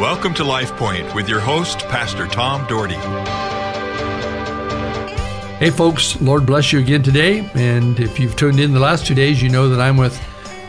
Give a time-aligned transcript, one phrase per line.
[0.00, 2.94] Welcome to Life Point with your host, Pastor Tom Dougherty.
[5.58, 7.40] Hey, folks, Lord bless you again today.
[7.52, 10.18] And if you've tuned in the last two days, you know that I'm with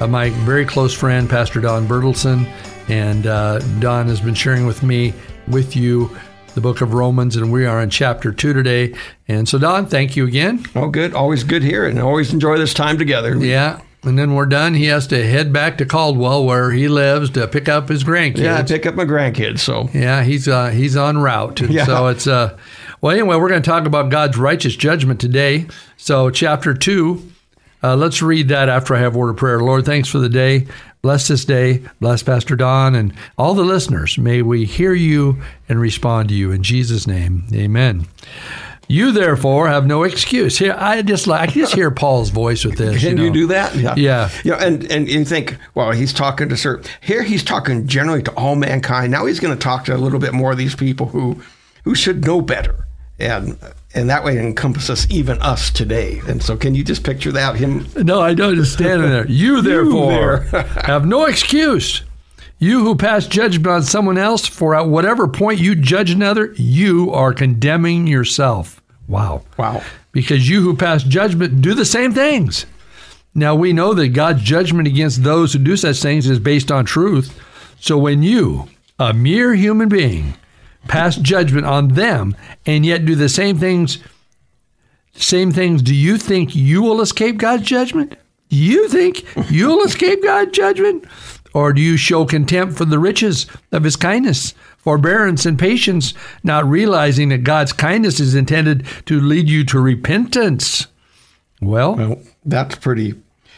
[0.01, 2.45] uh, my very close friend, Pastor Don Bertelsen.
[2.89, 5.13] And uh, Don has been sharing with me,
[5.47, 6.13] with you,
[6.53, 8.93] the book of Romans, and we are in chapter two today.
[9.29, 10.65] And so, Don, thank you again.
[10.75, 11.13] Oh, good.
[11.13, 13.37] Always good here, and always enjoy this time together.
[13.37, 13.79] Yeah.
[14.03, 14.73] And then we're done.
[14.73, 18.39] He has to head back to Caldwell, where he lives, to pick up his grandkids.
[18.39, 19.59] Yeah, I pick up my grandkids.
[19.59, 21.61] So yeah, he's uh, he's en route.
[21.61, 21.85] And Yeah.
[21.85, 22.57] So it's uh,
[23.01, 25.67] well, anyway, we're going to talk about God's righteous judgment today.
[25.97, 27.27] So chapter two.
[27.83, 29.59] Uh, let's read that after I have a word of prayer.
[29.59, 30.67] Lord, thanks for the day.
[31.01, 31.81] Bless this day.
[31.99, 34.19] Bless Pastor Don and all the listeners.
[34.19, 37.43] May we hear you and respond to you in Jesus' name.
[37.51, 38.05] Amen.
[38.91, 40.57] You therefore have no excuse.
[40.57, 43.01] Here, I just like I just hear Paul's voice with this.
[43.01, 43.33] can you, know.
[43.33, 43.73] do that?
[43.75, 43.95] Yeah.
[43.95, 44.29] Yeah.
[44.43, 46.91] Yeah, and and you think, well, he's talking to certain.
[46.99, 49.11] Here, he's talking generally to all mankind.
[49.11, 51.41] Now he's going to talk to a little bit more of these people who
[51.85, 52.85] who should know better,
[53.17, 53.57] and
[53.93, 56.21] and that way it encompasses even us today.
[56.27, 57.87] And so, can you just picture that him?
[57.95, 59.25] No, I don't just standing there.
[59.25, 60.63] You therefore there.
[60.63, 62.03] have no excuse.
[62.59, 67.11] You who pass judgment on someone else, for at whatever point you judge another, you
[67.11, 68.80] are condemning yourself.
[69.11, 69.43] Wow.
[69.57, 69.83] Wow.
[70.11, 72.65] Because you who pass judgment do the same things.
[73.35, 76.85] Now we know that God's judgment against those who do such things is based on
[76.85, 77.37] truth.
[77.79, 80.35] So when you, a mere human being,
[80.87, 82.35] pass judgment on them
[82.65, 83.99] and yet do the same things
[85.13, 88.15] same things, do you think you will escape God's judgment?
[88.49, 91.05] You think you'll escape God's judgment?
[91.53, 96.65] Or do you show contempt for the riches of his kindness, forbearance, and patience, not
[96.65, 100.87] realizing that God's kindness is intended to lead you to repentance?
[101.61, 103.07] Well, Well, that's pretty.
[103.07, 103.17] You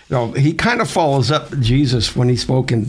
[0.09, 2.87] know, he kind of follows up Jesus when he spoke in,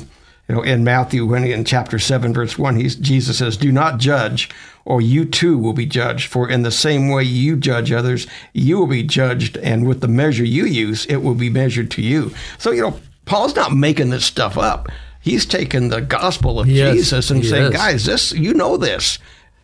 [0.49, 3.99] you know, in Matthew when in chapter seven verse one, he's Jesus says, "Do not
[3.99, 4.51] judge,
[4.85, 6.29] or you too will be judged.
[6.29, 10.09] For in the same way you judge others, you will be judged, and with the
[10.09, 14.11] measure you use, it will be measured to you." So you know, Paul's not making
[14.11, 14.89] this stuff up.
[15.25, 17.73] He's taking the gospel of Yes, Jesus and saying, is.
[17.73, 19.19] "Guys, this you know this."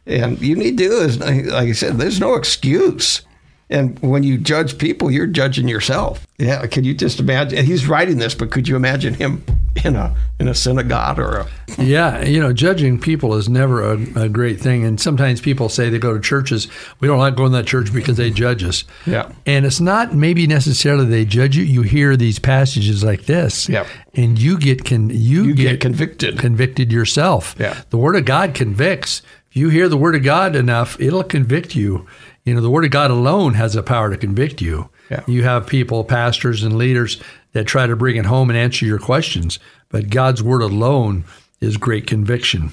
[0.06, 3.20] And you need to do is, like I said, there's no excuse.
[3.68, 6.26] And when you judge people, you're judging yourself.
[6.38, 7.66] Yeah, can you just imagine?
[7.66, 9.44] He's writing this, but could you imagine him
[9.84, 11.48] in a in a synagogue or a?
[11.82, 14.84] yeah, you know, judging people is never a, a great thing.
[14.84, 16.66] And sometimes people say they go to churches,
[16.98, 18.84] we don't like going to that church because they judge us.
[19.06, 19.30] Yeah.
[19.46, 21.64] And it's not maybe necessarily they judge you.
[21.64, 23.86] You hear these passages like this, Yep.
[24.14, 26.38] and you get can you, You get convicted.
[26.38, 27.54] convicted yourself.
[27.58, 27.80] Yeah.
[27.90, 29.22] The Word of God convicts.
[29.50, 32.06] If you hear the Word of God enough, it'll convict you.
[32.44, 34.88] You know, the Word of God alone has the power to convict you.
[35.10, 35.24] Yeah.
[35.26, 37.20] You have people, pastors and leaders
[37.52, 41.24] that try to bring it home and answer your questions, but God's Word alone
[41.60, 42.72] is great conviction.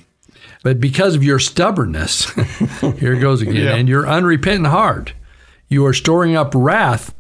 [0.64, 2.30] But because of your stubbornness,
[3.00, 3.76] here it goes again, Yeah.
[3.76, 5.14] and your unrepentant heart,
[5.70, 7.14] you are storing up wrath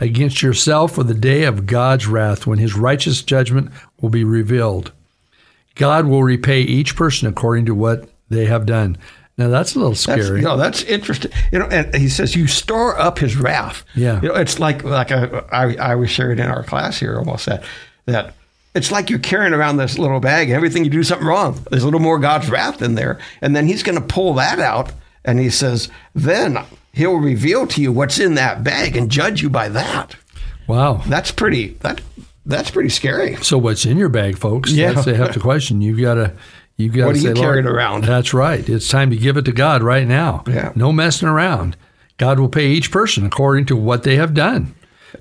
[0.00, 3.70] against yourself for the day of God's wrath when his righteous judgment
[4.00, 4.92] will be revealed.
[5.76, 8.96] God will repay each person according to what they have done.
[9.36, 10.38] Now that's a little scary.
[10.38, 11.32] you know, that's interesting.
[11.50, 13.84] You know, and he says you store up his wrath.
[13.94, 14.20] Yeah.
[14.20, 17.46] You know, it's like like a, I I was sharing in our class here almost
[17.46, 17.64] that
[18.06, 18.34] that
[18.74, 20.48] it's like you're carrying around this little bag.
[20.48, 23.54] and Everything you do something wrong, there's a little more God's wrath in there, and
[23.54, 24.92] then he's going to pull that out,
[25.24, 26.58] and he says, then
[26.92, 30.16] he'll reveal to you what's in that bag and judge you by that.
[30.66, 31.02] Wow.
[31.06, 31.68] That's pretty.
[31.80, 32.00] That
[32.46, 33.36] that's pretty scary.
[33.36, 34.70] So what's in your bag, folks?
[34.72, 34.92] Yeah.
[34.92, 35.80] That's the have to question.
[35.80, 36.32] You've got to
[36.76, 38.04] you got What to are say, you carrying around?
[38.04, 38.68] That's right.
[38.68, 40.42] It's time to give it to God right now.
[40.46, 40.72] Yeah.
[40.74, 41.76] No messing around.
[42.16, 44.74] God will pay each person according to what they have done.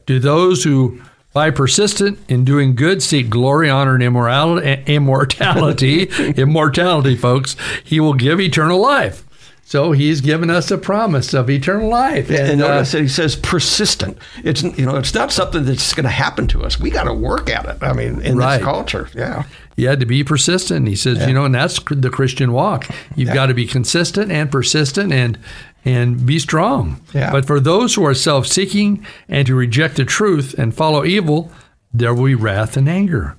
[0.06, 1.02] Do those who
[1.34, 6.04] by persistent in doing good seek glory, honor, and immorality, immortality,
[6.38, 9.24] immortality, folks, he will give eternal life.
[9.66, 12.30] So he's given us a promise of eternal life.
[12.30, 14.18] And, uh, notice that he says persistent.
[14.44, 16.80] It's you know it's not something that's going to happen to us.
[16.80, 17.78] We got to work at it.
[17.82, 18.58] I mean, in Right.
[18.58, 19.44] this culture, yeah.
[19.76, 20.88] You had to be persistent.
[20.88, 22.88] He says, you know, and that's the Christian walk.
[23.16, 23.34] You've Yeah.
[23.34, 25.38] got to be consistent and persistent and
[25.86, 27.02] and be strong.
[27.14, 27.30] Yeah.
[27.32, 31.52] But for those who are self-seeking and to reject the truth and follow evil,
[31.94, 33.36] there will be wrath and anger.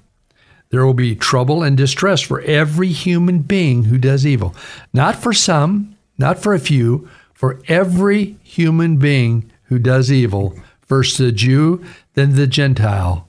[0.69, 4.55] There will be trouble and distress for every human being who does evil.
[4.93, 10.55] Not for some, not for a few, for every human being who does evil.
[10.83, 11.83] First the Jew,
[12.13, 13.27] then the Gentile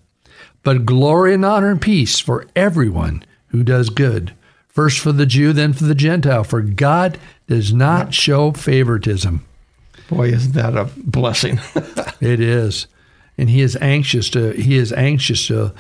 [0.65, 4.33] but glory and honor and peace for everyone who does good.
[4.67, 7.17] First for the Jew, then for the Gentile, for God
[7.47, 9.45] does not show favoritism.
[10.09, 11.59] Boy, isn't that a blessing?
[12.21, 12.87] It is.
[13.37, 15.73] And he is anxious to he is anxious to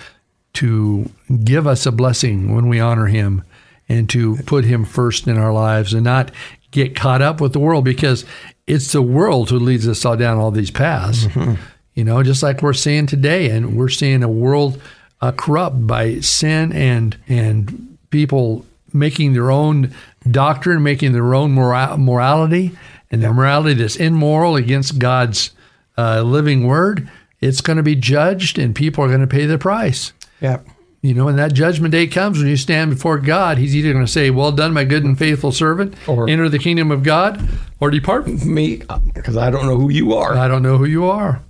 [0.55, 1.09] to
[1.43, 3.43] give us a blessing when we honor him
[3.87, 6.31] and to put Him first in our lives and not
[6.71, 8.25] get caught up with the world because
[8.67, 11.25] it's the world who leads us all down all these paths.
[11.25, 11.61] Mm-hmm.
[11.95, 14.81] You know, just like we're seeing today, and we're seeing a world
[15.21, 19.93] uh, corrupt by sin and and people making their own
[20.29, 22.71] doctrine, making their own mora- morality,
[23.11, 25.51] and the morality that's immoral against God's
[25.97, 27.09] uh, living Word.
[27.39, 30.11] It's going to be judged, and people are going to pay the price.
[30.41, 30.59] Yeah.
[31.01, 34.05] You know, when that judgment day comes, when you stand before God, He's either going
[34.05, 37.47] to say, "Well done, my good and faithful servant, Or- enter the kingdom of God,"
[37.79, 38.25] or depart.
[38.25, 38.81] From me,
[39.13, 40.35] because I don't know who you are.
[40.35, 41.41] I don't know who you are.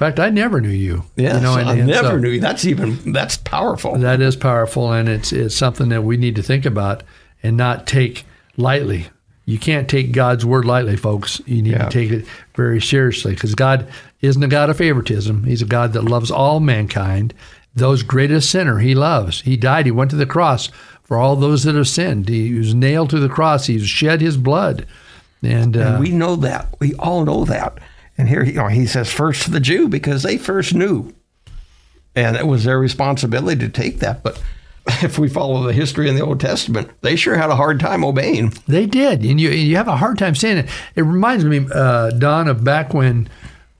[0.00, 1.04] In fact, I never knew you.
[1.16, 2.30] Yes, you know, and- I and never so knew.
[2.30, 2.40] you.
[2.40, 3.98] That's even that's powerful.
[3.98, 7.02] That is powerful, and it's it's something that we need to think about
[7.42, 8.24] and not take
[8.56, 9.08] lightly.
[9.44, 11.42] You can't take God's word lightly, folks.
[11.44, 11.84] You need Yeah.
[11.84, 12.24] to take it
[12.56, 13.86] very seriously because God
[14.22, 15.44] isn't a God of favoritism.
[15.44, 17.34] He's a God that loves all mankind.
[17.76, 19.42] Those greatest sinner He loves.
[19.42, 19.84] He died.
[19.84, 20.70] He went to the cross
[21.04, 22.26] for all those that have sinned.
[22.30, 23.66] He was nailed to the cross.
[23.66, 24.86] He shed His blood,
[25.42, 26.68] and, uh, and we know that.
[26.78, 27.78] We all know that.
[28.20, 31.14] And here you know, he says first to the Jew because they first knew.
[32.14, 34.22] And it was their responsibility to take that.
[34.22, 34.42] But
[35.02, 38.04] if we follow the history in the Old Testament, they sure had a hard time
[38.04, 38.50] obeying.
[38.68, 40.68] They did, and you you have a hard time saying it.
[40.96, 43.26] It reminds me, uh, Don, of back when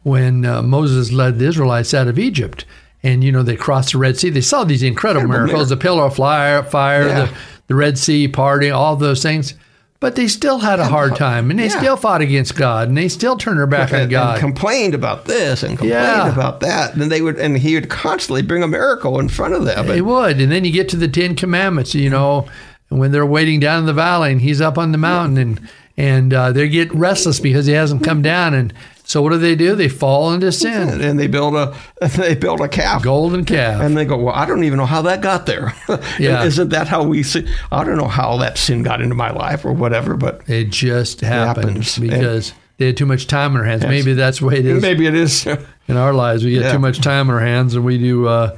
[0.05, 2.65] when uh, Moses led the Israelites out of Egypt,
[3.03, 4.31] and you know they crossed the Red Sea.
[4.31, 5.67] They saw these incredible miracles: miracle.
[5.67, 7.27] the pillar of fire, fire, Yeah.
[7.27, 7.33] the
[7.67, 9.53] the Red Sea parting, all those things.
[10.01, 11.79] But they still had a hard time, and they Yeah.
[11.79, 14.31] still fought against God, and they still turned their back on and, God.
[14.33, 16.33] and complained about this and complained Yeah.
[16.33, 16.95] about that.
[16.95, 19.91] And they would and he would constantly bring a miracle in front of them.
[19.91, 20.41] And, would.
[20.41, 22.47] And then you get to the Ten Commandments, you know,
[22.91, 25.61] and when they're waiting down in the valley and he's up on the mountain and
[25.99, 28.55] and uh, they get restless because he hasn't come down.
[28.55, 28.73] And
[29.11, 29.75] so what do they do?
[29.75, 31.01] They fall into sin.
[31.01, 31.77] and they build a
[32.17, 33.03] they build a calf.
[33.03, 33.83] Golden calf.
[33.83, 35.75] And they go, well, I don't even know how that got there.
[36.21, 36.45] Yeah.
[36.45, 37.53] Isn't that how we see?
[37.73, 41.23] I don't know how that sin got into my life or whatever, but It just
[41.23, 41.99] happens.
[41.99, 43.83] because they had too much time on their hands.
[43.85, 45.45] Maybe that's the way it is maybe it is.
[45.89, 46.45] in our lives.
[46.45, 46.73] We get Yeah.
[46.73, 48.57] too much time on our hands and we do uh,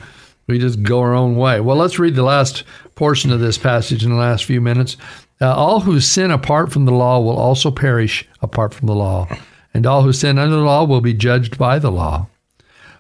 [0.49, 1.61] we just go our own way.
[1.61, 2.65] Well, let's read the last
[2.95, 4.99] portion of this passage in the last few minutes.
[5.41, 9.27] Uh, all who sin apart from the law will also perish apart from the law,
[9.75, 12.27] and all who sin under the law will be judged by the law.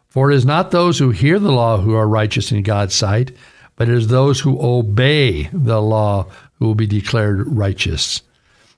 [0.08, 3.32] For it is not those who hear the law who are righteous in God's sight,
[3.76, 6.26] but it is those who obey the law
[6.58, 8.20] who will be declared righteous.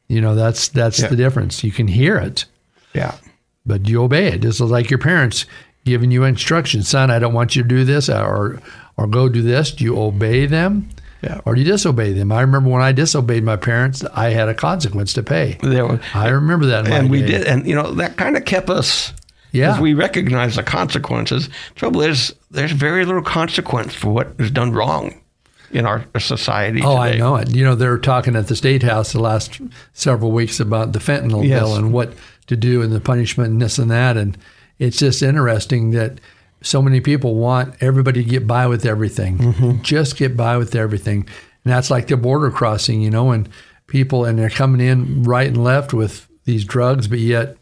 [0.09, 1.09] You know, that's that's Yeah.
[1.09, 1.65] the difference.
[1.65, 2.45] You can hear it,
[2.95, 3.15] yeah.
[3.67, 4.43] but you obey it.
[4.43, 5.47] This is like your parents
[5.85, 6.89] giving you instructions.
[6.89, 8.61] Son, I don't want you to do this or
[8.97, 9.73] or go do this.
[9.73, 10.89] Do you obey them?
[11.25, 11.41] Yeah.
[11.45, 12.31] Or do you disobey them?
[12.31, 15.59] I remember when I disobeyed my parents, I had a consequence to pay.
[15.63, 16.87] There was- I remember that.
[16.87, 17.27] And we day.
[17.29, 19.13] did, and you know that kind of kept us.
[19.53, 19.81] Yeah.
[19.81, 21.49] We recognize the consequences.
[21.77, 25.21] Trouble is, there's very little consequence for what is done wrong
[25.71, 26.81] in our society.
[26.85, 27.15] Oh, today.
[27.15, 27.55] I know it.
[27.55, 29.61] You know, they're talking at the state house the last
[29.93, 31.61] several weeks about the fentanyl Yes.
[31.61, 32.15] bill and what
[32.49, 34.17] to do and the punishment and this and that.
[34.17, 34.37] And
[34.81, 36.21] it's just interesting that
[36.65, 39.83] so many people want everybody to get by with everything, Mm-hmm.
[39.83, 41.29] just get by with everything.
[41.65, 43.49] And that's like the border crossing, you know, and
[43.87, 47.57] people, and they're coming in right and left with these drugs, but yet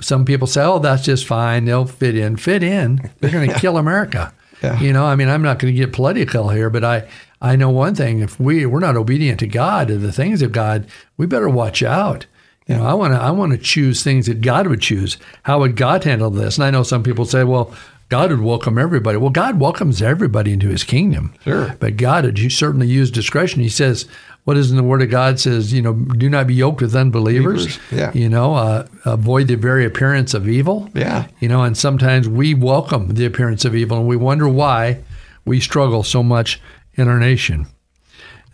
[0.00, 1.64] some people say, oh, that's just fine.
[1.64, 2.36] They'll fit in.
[2.36, 3.10] Fit in.
[3.20, 4.32] They're going to kill America.
[4.62, 4.78] Yeah.
[4.78, 7.08] You know, I mean, I'm not going to get political here, but I,
[7.40, 10.52] I know one thing: if we we're not obedient to God and the things of
[10.52, 10.86] God,
[11.16, 12.26] we better watch out.
[12.66, 15.16] You know, I want to I want to choose things that God would choose.
[15.44, 16.58] How would God handle this?
[16.58, 17.74] And I know some people say, well,
[18.10, 19.16] God would welcome everybody.
[19.18, 21.32] Well, God welcomes everybody into His kingdom.
[21.44, 21.76] Sure.
[21.78, 23.62] But God you certainly use discretion.
[23.62, 24.06] He says,
[24.44, 26.96] what is in the Word of God says, you know, do not be yoked with
[26.96, 27.78] unbelievers.
[27.78, 28.12] Believers, yeah.
[28.12, 30.90] You know, uh, avoid the very appearance of evil.
[30.92, 31.28] Yeah.
[31.38, 35.04] You know, and sometimes we welcome the appearance of evil and we wonder why
[35.44, 36.60] we struggle so much
[36.94, 37.68] in our nation.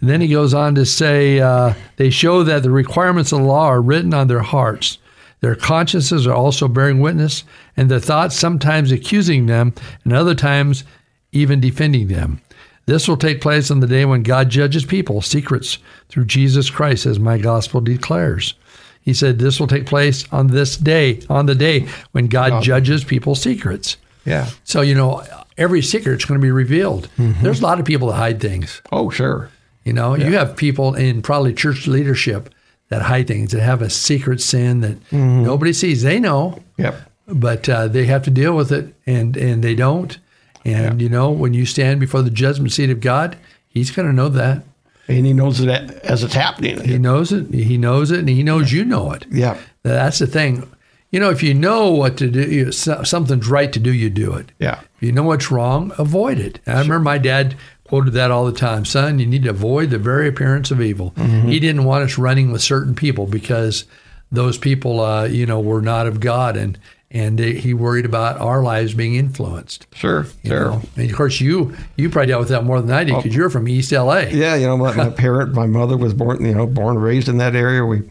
[0.03, 3.47] And then he goes on to say, uh, they show that the requirements of the
[3.47, 4.99] law are written on their hearts.
[5.41, 7.45] Their consciences are also bearing witness,
[7.77, 9.75] and their thoughts sometimes accusing them,
[10.05, 10.85] and other times
[11.33, 12.41] even defending them.
[12.87, 15.79] This will take place on the day when God judges people, secrets,
[16.09, 18.55] through Jesus Christ, as my gospel declares.
[19.03, 22.61] He said this will take place on this day, on the day when God oh.
[22.61, 23.97] judges people's secrets.
[24.25, 24.49] Yeah.
[24.65, 25.23] So, you know,
[25.59, 27.09] every secret's going to be revealed.
[27.19, 27.43] Mm-hmm.
[27.43, 28.83] There's a lot of people that hide things.
[28.91, 29.51] Oh, sure.
[29.85, 32.53] You know, you have people in probably church leadership
[32.89, 36.03] that hide things, that have a secret sin that nobody sees.
[36.03, 36.95] They know, Yep.
[37.29, 40.19] but uh, they have to deal with it, and and they don't.
[40.65, 43.37] And you know, when you stand before the judgment seat of God,
[43.69, 44.63] He's going to know that.
[45.09, 45.69] And he knows it
[46.03, 46.81] as it's happening.
[46.83, 47.55] He knows it.
[47.55, 49.25] He knows it, and He knows you know it.
[49.31, 49.57] Yeah.
[49.85, 50.69] That's the thing.
[51.13, 54.51] You know, if you know what to do, something's right to do, you do it.
[54.59, 54.81] Yeah.
[54.97, 56.59] If you know what's wrong, avoid it.
[56.67, 57.55] I remember my dad
[57.87, 58.85] quoted that all the time.
[58.85, 61.13] Son, you need to avoid the very appearance of evil.
[61.13, 61.49] Mm-hmm.
[61.49, 63.85] He didn't want us running with certain people because
[64.33, 66.79] those people, uh, you know, were not of God, and
[67.11, 69.87] and he worried about our lives being influenced.
[69.95, 70.71] Sure, sure.
[70.71, 70.83] know.
[70.97, 73.51] And of course, you you probably dealt with that more than I did because you're
[73.51, 74.19] from East LA.
[74.31, 77.29] Yeah, you know, my, my parent, my mother was born, you know, born and raised
[77.29, 77.85] in that area.
[77.85, 78.03] We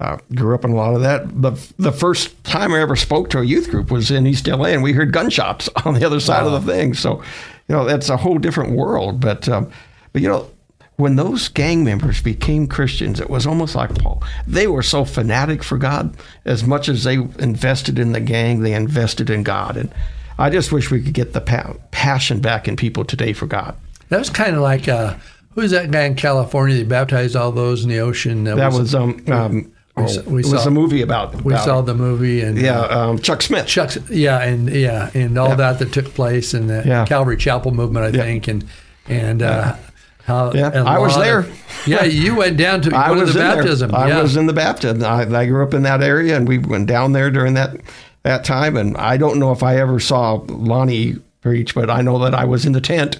[0.00, 1.42] uh, grew up in a lot of that.
[1.42, 4.68] The the first time I ever spoke to a youth group was in East LA,
[4.68, 6.54] and we heard gunshots on the other side Wow.
[6.54, 6.94] of the thing.
[6.94, 7.22] So,
[7.68, 9.20] you know, that's a whole different world.
[9.20, 9.70] But, um,
[10.12, 10.50] but you know,
[10.96, 14.20] when those gang members became Christians, it was almost like Paul.
[14.48, 16.16] They were so fanatic for God.
[16.44, 19.76] As much as they invested in the gang, they invested in God.
[19.76, 19.94] And
[20.38, 23.76] I just wish we could get the pa- passion back in people today for God.
[24.08, 25.14] That was kind of like uh,
[25.54, 28.42] who's that guy in California that baptized all those in the ocean?
[28.44, 31.44] That was um, um we oh, saw- we it was saw- a movie about.
[31.44, 33.66] we saw the movie and yeah um, Chuck Smith.
[33.66, 35.54] Chuck's yeah and yeah and all Yeah.
[35.56, 37.04] that that took place in the Yeah.
[37.06, 38.22] Calvary Chapel movement I Yeah.
[38.24, 38.64] think and
[39.08, 39.76] and uh,
[40.24, 41.38] how Yeah, I was there.
[41.40, 43.90] of- yeah, you went down to, I go to was the baptism.
[43.90, 44.00] there.
[44.00, 45.02] I was in the baptism.
[45.02, 47.76] I, I grew up in that area, and we went down there during that
[48.24, 48.76] that time.
[48.76, 52.44] And I don't know if I ever saw Lonnie preach, but I know that I
[52.44, 53.18] was in the tent.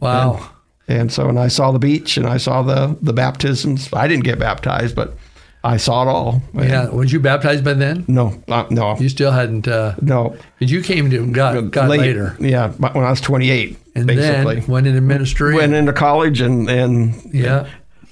[0.00, 0.46] wow.
[0.88, 3.88] And so, and I saw the beach, and I saw the the baptisms.
[3.94, 5.16] I didn't get baptized, but
[5.64, 6.42] I saw it all.
[6.54, 8.04] Yeah, was you baptized by then?
[8.08, 9.68] No, uh, no, You still hadn't.
[9.68, 10.30] Uh, no.
[10.58, 14.56] 'cause you came to God, God Late- later, Yeah, when I was 28, and basically.
[14.60, 15.54] then went into ministry.
[15.54, 17.66] Went into college and and yeah,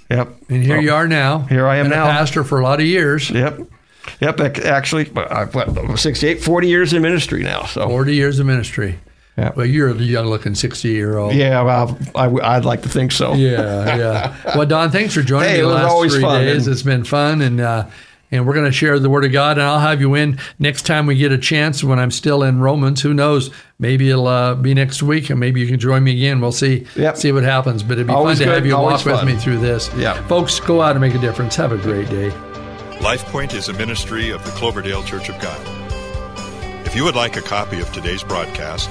[0.09, 0.29] yep.
[0.49, 1.41] and here Well, you are now.
[1.49, 2.07] Here I am Been a now.
[2.07, 3.31] pastor for a lot of years.
[3.31, 3.61] Yep.
[4.21, 4.41] Yep.
[4.65, 7.65] Actually, I what, 68, 40 years in ministry now.
[7.65, 8.99] So, Forty years of ministry.
[9.41, 9.53] Yeah.
[9.57, 11.35] Well, you're a young-looking sixty-year-old.
[11.35, 13.33] yeah, well, I, would like to think so.
[13.35, 14.57] Yeah, yeah.
[14.57, 16.67] Well, Don, thanks for joining Hey, me it the was last always three fun, days.
[16.67, 17.87] and- It's been fun, and uh,
[18.33, 20.87] and we're going to share the Word of God, and I'll have you in next
[20.87, 23.01] time we get a chance when I'm still in Romans.
[23.03, 23.51] Who knows?
[23.81, 26.41] Maybe it'll uh, be next week, and maybe you can join me again.
[26.41, 26.87] We'll see.
[26.95, 27.17] Yep.
[27.17, 27.83] See what happens.
[27.83, 29.91] But it'd be Always fun to have you always walk with me through this.
[29.97, 30.23] Yeah.
[30.29, 31.57] Folks, go out and make a difference.
[31.57, 32.29] Have a great day.
[33.01, 35.59] LifePoint is a ministry of the Cloverdale Church of God.
[36.87, 38.91] If you would like a copy of today's broadcast